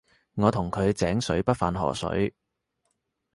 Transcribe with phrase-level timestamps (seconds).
[0.33, 2.33] 我同佢井水不犯河水